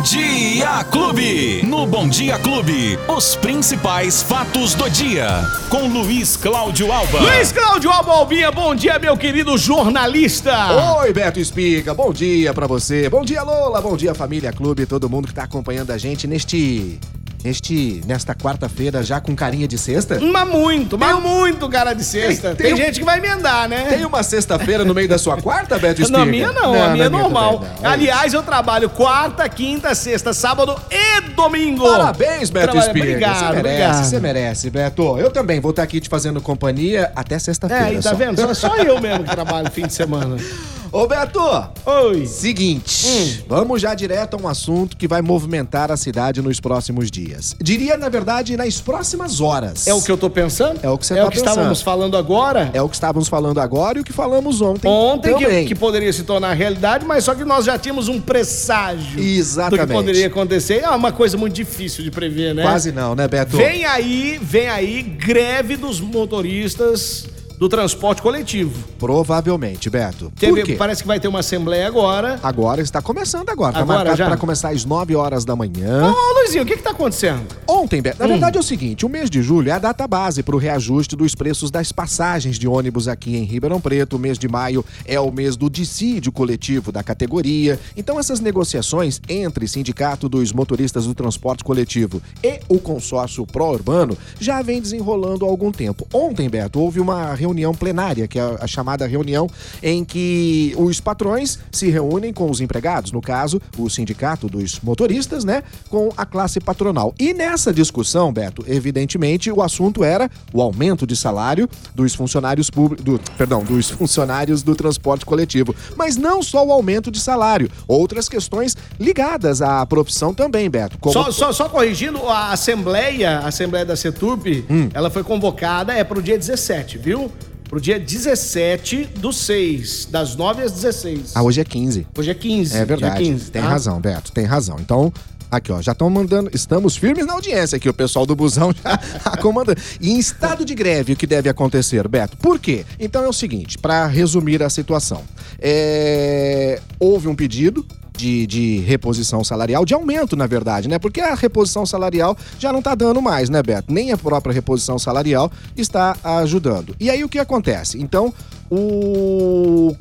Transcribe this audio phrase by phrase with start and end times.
[0.00, 1.62] Bom Dia Clube.
[1.62, 5.44] No Bom Dia Clube, os principais fatos do dia.
[5.68, 7.20] Com Luiz Cláudio Alba.
[7.20, 10.96] Luiz Cláudio Alba Albinha, bom dia, meu querido jornalista.
[11.00, 13.10] Oi, Beto Espiga, bom dia pra você.
[13.10, 13.82] Bom dia, Lola.
[13.82, 16.98] Bom dia, família Clube, todo mundo que tá acompanhando a gente neste
[17.42, 20.20] Neste, nesta quarta-feira, já com carinha de sexta?
[20.20, 22.54] Mas muito, mas tem, muito cara de sexta.
[22.54, 23.84] Tem, tem, tem gente que vai emendar, né?
[23.84, 26.18] Tem uma sexta-feira no meio da sua quarta, Beto Espiga?
[26.18, 27.60] Na minha não, não a minha é normal.
[27.60, 31.90] Minha é Aliás, eu trabalho quarta, quinta, sexta, sábado e domingo.
[31.90, 32.86] Parabéns, Beto Trabalho...
[32.86, 33.06] Espiga.
[33.06, 34.04] Obrigado, você merece, obrigado.
[34.04, 35.18] Você merece, Beto.
[35.18, 37.88] Eu também vou estar aqui te fazendo companhia até sexta-feira.
[37.88, 38.16] É, e tá só.
[38.16, 38.40] vendo?
[38.40, 40.36] Só, só eu mesmo que trabalho fim de semana.
[40.92, 41.38] Ô Beto!
[41.86, 42.26] Oi!
[42.26, 43.44] Seguinte, hum.
[43.46, 47.54] vamos já direto a um assunto que vai movimentar a cidade nos próximos dias.
[47.62, 49.86] Diria, na verdade, nas próximas horas.
[49.86, 50.80] É o que eu tô pensando?
[50.82, 51.22] É o que você é tá pensando.
[51.22, 52.70] É o que estávamos falando agora?
[52.74, 54.88] É o que estávamos falando agora e o que falamos ontem.
[54.88, 59.20] Ontem, que, que, poderia se tornar realidade, mas só que nós já tínhamos um presságio
[59.20, 59.82] Exatamente.
[59.82, 60.82] do que poderia acontecer.
[60.82, 62.64] É uma coisa muito difícil de prever, né?
[62.64, 63.56] Quase não, né, Beto?
[63.56, 67.29] Vem aí, vem aí, greve dos motoristas
[67.60, 68.72] do transporte coletivo.
[68.98, 70.32] Provavelmente, Beto.
[70.34, 70.76] Teve, Por quê?
[70.76, 72.40] Parece que vai ter uma assembleia agora.
[72.42, 73.72] Agora, está começando agora.
[73.72, 76.10] Está marcado para começar às 9 horas da manhã.
[76.10, 77.46] Ô, Luizinho, o que está acontecendo?
[77.68, 78.18] Ontem, Beto.
[78.18, 78.28] Na hum.
[78.28, 81.14] verdade é o seguinte, o mês de julho é a data base para o reajuste
[81.14, 84.16] dos preços das passagens de ônibus aqui em Ribeirão Preto.
[84.16, 87.78] O mês de maio é o mês do dissídio coletivo da categoria.
[87.94, 94.62] Então, essas negociações entre Sindicato dos Motoristas do Transporte Coletivo e o consórcio pró-urbano já
[94.62, 96.08] vem desenrolando há algum tempo.
[96.10, 99.48] Ontem, Beto, houve uma reunião reunião plenária, que é a chamada reunião
[99.82, 105.44] em que os patrões se reúnem com os empregados, no caso, o sindicato dos motoristas,
[105.44, 107.12] né, com a classe patronal.
[107.18, 113.04] E nessa discussão, Beto, evidentemente o assunto era o aumento de salário dos funcionários públicos,
[113.04, 118.28] do, perdão, dos funcionários do transporte coletivo, mas não só o aumento de salário, outras
[118.28, 120.98] questões ligadas à profissão também, Beto.
[120.98, 121.12] Como...
[121.12, 124.88] Só, só, só, corrigindo, a assembleia, a assembleia da CETURP, hum.
[124.94, 127.30] ela foi convocada é para o dia 17, viu?
[127.70, 131.36] Pro dia 17 do 6, das 9 às 16.
[131.36, 132.04] Ah, hoje é 15.
[132.18, 132.76] Hoje é 15.
[132.76, 133.22] É verdade.
[133.22, 133.68] 15, tem tá?
[133.68, 134.76] razão, Beto, tem razão.
[134.80, 135.12] Então,
[135.52, 136.48] Aqui, ó, já estão mandando.
[136.54, 139.80] Estamos firmes na audiência aqui, o pessoal do busão já comandando.
[140.00, 142.36] E em estado de greve, o que deve acontecer, Beto?
[142.36, 142.86] Por quê?
[143.00, 145.24] Então é o seguinte, para resumir a situação.
[145.58, 146.80] É...
[147.00, 147.84] Houve um pedido
[148.20, 150.98] de, de reposição salarial, de aumento, na verdade, né?
[150.98, 153.92] Porque a reposição salarial já não está dando mais, né, Beto?
[153.92, 156.94] Nem a própria reposição salarial está ajudando.
[157.00, 158.00] E aí o que acontece?
[158.00, 158.32] Então,
[158.70, 159.96] o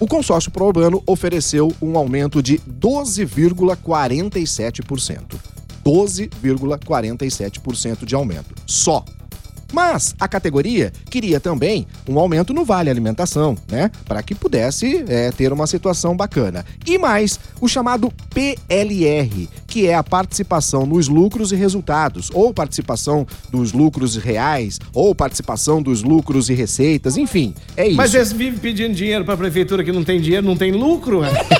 [0.00, 5.34] o consórcio pro-urbano ofereceu um aumento de 12,47%.
[5.84, 8.54] 12,47% de aumento.
[8.64, 9.04] Só.
[9.72, 13.90] Mas a categoria queria também um aumento no Vale Alimentação, né?
[14.06, 16.64] Para que pudesse é, ter uma situação bacana.
[16.86, 23.26] E mais, o chamado PLR, que é a participação nos lucros e resultados, ou participação
[23.50, 27.96] dos lucros reais, ou participação dos lucros e receitas, enfim, é isso.
[27.96, 31.20] Mas eles vivem pedindo dinheiro para a prefeitura que não tem dinheiro, não tem lucro?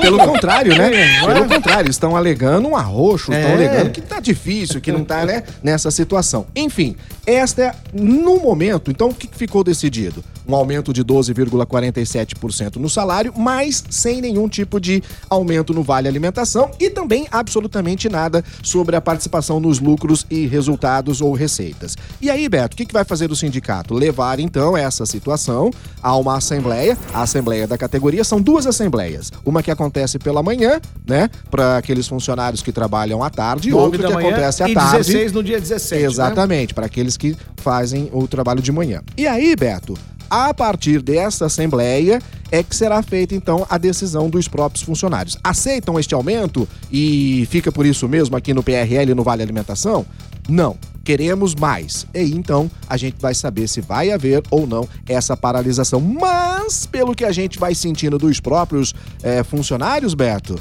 [0.00, 1.18] Pelo contrário, né?
[1.18, 1.48] É, Pelo é?
[1.48, 3.54] contrário, estão alegando um arroxo, estão é.
[3.54, 6.46] alegando que tá difícil, que não tá, né, nessa situação.
[6.54, 6.96] Enfim,
[7.26, 10.22] esta é, no momento, então o que ficou decidido?
[10.48, 16.70] Um aumento de 12,47% no salário, mas sem nenhum tipo de aumento no vale alimentação
[16.80, 21.96] e também absolutamente nada sobre a participação nos lucros e resultados ou receitas.
[22.20, 23.92] E aí, Beto, o que, que vai fazer o sindicato?
[23.92, 25.70] Levar então essa situação
[26.02, 29.30] a uma assembleia, a assembleia da categoria, são duas assembleias.
[29.44, 34.06] Uma que acontece pela manhã, né, para aqueles funcionários que trabalham à tarde, e outra
[34.06, 34.96] que acontece à e tarde.
[34.98, 36.02] 16 no dia 17.
[36.02, 36.08] Né?
[36.08, 36.74] Exatamente, né?
[36.74, 39.02] para aqueles que fazem o trabalho de manhã.
[39.16, 39.94] E aí, Beto,
[40.30, 45.36] a partir dessa assembleia é que será feita então a decisão dos próprios funcionários.
[45.42, 50.04] Aceitam este aumento e fica por isso mesmo aqui no PRL no Vale Alimentação?
[50.48, 50.76] Não.
[51.04, 52.06] Queremos mais.
[52.14, 56.00] E então a gente vai saber se vai haver ou não essa paralisação.
[56.00, 60.56] Mas, pelo que a gente vai sentindo dos próprios é, funcionários, Beto,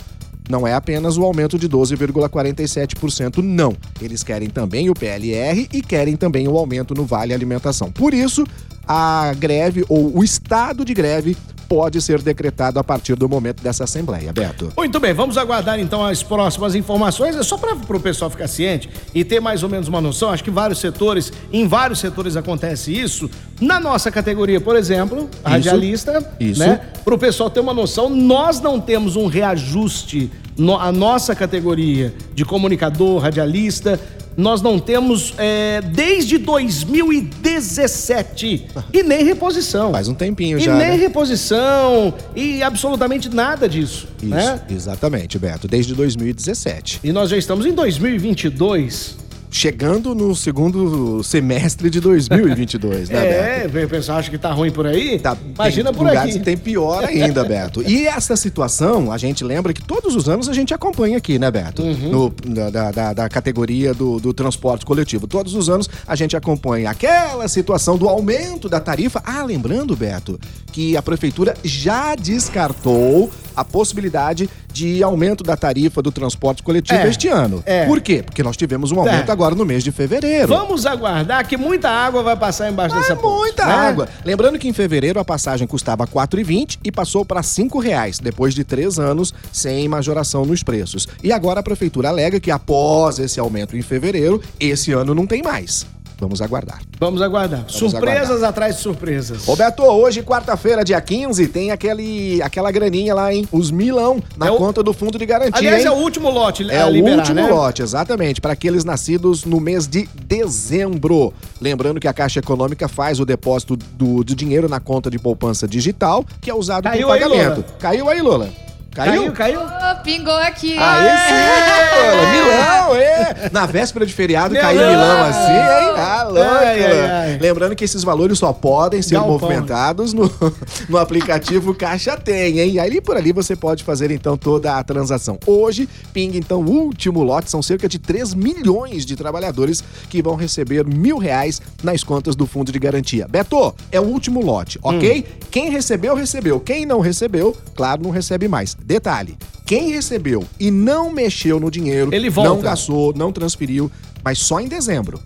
[0.50, 3.75] não é apenas o aumento de 12,47%, não.
[4.01, 7.92] Eles querem também o PLR e querem também o aumento no Vale Alimentação.
[7.92, 8.45] Por isso,
[8.88, 11.36] a greve ou o estado de greve
[11.68, 14.72] pode ser decretado a partir do momento dessa Assembleia, Beto.
[14.75, 17.36] Muito bem, vamos aguardar então as próximas informações.
[17.36, 20.30] É só para o pessoal ficar ciente e ter mais ou menos uma noção.
[20.30, 23.30] Acho que vários setores, em vários setores acontece isso.
[23.60, 26.60] Na nossa categoria, por exemplo, radialista, isso.
[26.60, 26.81] né?
[27.04, 30.31] Para o pessoal ter uma noção, nós não temos um reajuste.
[30.57, 34.00] No, a nossa categoria de comunicador, radialista,
[34.38, 39.92] nós não temos é, desde 2017 e nem reposição.
[39.92, 40.75] Faz um tempinho e já.
[40.75, 40.95] E nem né?
[40.95, 44.07] reposição e absolutamente nada disso.
[44.22, 44.62] Isso, né?
[44.69, 45.68] exatamente, Beto.
[45.68, 47.00] Desde 2017.
[47.04, 49.18] E nós já estamos em 2022
[49.49, 53.77] chegando no segundo semestre de 2022, né, é, Beto?
[53.77, 55.19] É, o pessoal acha que tá ruim por aí?
[55.19, 56.39] Tá, Imagina tem por lugares aqui.
[56.39, 57.81] que tem pior ainda, Beto.
[57.88, 61.49] E essa situação, a gente lembra que todos os anos a gente acompanha aqui, né,
[61.49, 61.81] Beto?
[61.81, 62.09] Uhum.
[62.09, 62.29] No,
[62.69, 65.27] da, da, da, categoria do, do transporte coletivo.
[65.27, 69.21] Todos os anos a gente acompanha aquela situação do aumento da tarifa.
[69.25, 70.39] Ah, lembrando, Beto,
[70.71, 77.07] que a prefeitura já descartou a possibilidade de aumento da tarifa do transporte coletivo É,
[77.09, 77.63] este ano.
[77.65, 77.85] é.
[77.85, 78.21] Por quê?
[78.24, 79.31] Porque nós tivemos um aumento É.
[79.31, 80.47] agora no mês de fevereiro.
[80.47, 83.74] Vamos aguardar que muita água vai passar embaixo dessa ponte, muita né?
[83.74, 84.07] água.
[84.24, 88.53] Lembrando que em fevereiro a passagem custava R$ 4,20 e passou para R$ reais depois
[88.53, 91.07] de três anos sem majoração nos preços.
[91.23, 95.41] E agora a prefeitura alega que após esse aumento em fevereiro, esse ano não tem
[95.41, 95.85] mais.
[96.19, 96.80] Vamos aguardar.
[97.00, 97.66] Vamos aguardar.
[97.68, 99.46] surpresas atrás de surpresas.
[99.46, 103.48] Roberto, hoje, quarta-feira, dia 15, tem aquele, aquela graninha lá, hein?
[103.52, 105.54] Os milão na É o- conta do fundo de garantia.
[105.60, 105.88] Aliás, hein?
[105.88, 107.48] é o último lote É a o liberar, último né?
[107.48, 111.31] lote, exatamente, para aqueles nascidos no mês de dezembro.
[111.62, 115.68] Lembrando que a Caixa Econômica faz o depósito do, de dinheiro na conta de poupança
[115.68, 117.58] digital, que é usado Caiu para aí, pagamento.
[117.62, 117.75] Lola?
[117.80, 118.50] Caiu aí, Lola?
[118.97, 119.61] Caiu, caiu?
[119.61, 120.75] Oh, pingou aqui.
[120.75, 122.31] Aí sim, Lola.
[122.31, 123.49] Milão, é.
[123.51, 125.94] Na véspera de feriado caiu Milão assim, hein?
[125.95, 126.39] Ah, louco.
[126.41, 127.38] Ai, ai, ai.
[127.39, 129.33] Lembrando que esses valores só podem ser Galpão.
[129.33, 130.31] movimentados no,
[130.89, 132.79] no aplicativo Caixa Tem, hein?
[132.79, 135.38] Aí por ali você pode fazer então toda a transação.
[135.45, 140.35] Hoje, pinga então o último lote, são cerca de 3 milhões de trabalhadores que vão
[140.35, 143.27] receber mil reais nas contas do Fundo de Garantia.
[143.27, 145.19] Beto, é o último lote, ok?
[145.27, 145.38] Hum.
[145.51, 146.59] Quem recebeu, recebeu.
[146.59, 148.75] Quem não recebeu, claro, não recebe mais.
[148.88, 152.10] Detalhe, quem recebeu e não mexeu no dinheiro,
[152.42, 153.92] não gastou, não transferiu,
[154.24, 155.19] mas só em dezembro.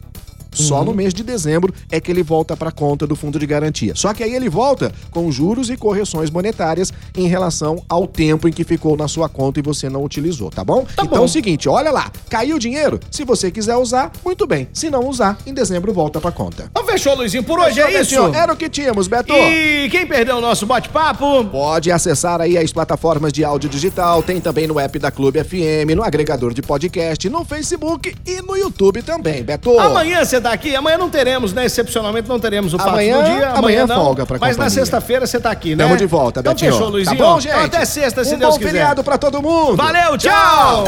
[0.51, 0.85] Só Uhum.
[0.85, 3.93] no mês de dezembro é que ele volta para conta do fundo de garantia.
[3.95, 8.51] Só que aí ele volta com juros e correções monetárias em relação ao tempo em
[8.51, 10.81] que ficou na sua conta e você não utilizou, tá bom?
[10.83, 11.15] Tá então bom.
[11.17, 12.99] é o seguinte, olha lá, caiu o dinheiro?
[13.09, 14.67] Se você quiser usar, muito bem.
[14.73, 16.65] Se não usar, em dezembro volta para conta.
[16.71, 17.43] Então fechou, Luizinho.
[17.43, 18.21] Por hoje é Fechou, isso.
[18.23, 18.35] Betinho?
[18.41, 19.33] Era o que tínhamos, Beto.
[19.33, 21.45] E quem perdeu o nosso bate-papo?
[21.45, 25.95] Pode acessar aí as plataformas de áudio digital, tem também no app da Clube FM,
[25.95, 29.79] no agregador de podcast, no Facebook e no YouTube também, Beto.
[29.79, 30.75] Amanhã você tá aqui?
[30.75, 31.65] Amanhã não teremos, né?
[31.65, 33.49] Excepcionalmente não teremos o Fato Amanhã- do Dia.
[33.51, 33.95] amanhã não.
[34.03, 35.83] folga pra Mas na sexta-feira você tá aqui, né?
[35.83, 36.73] Tamo de volta, então Betinho.
[36.73, 37.17] fechou, Luizinho.
[37.17, 37.51] Tá bom, gente?
[37.53, 38.71] Então até sexta, se um Deus bom quiser.
[38.71, 39.77] feriado pra todo mundo.
[39.77, 40.83] Valeu, tchau.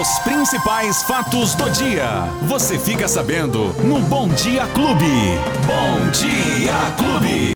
[0.00, 2.24] Os principais fatos do dia.
[2.42, 5.38] Você fica sabendo no Bom Dia Clube.
[5.64, 7.36] Bom Dia Clube.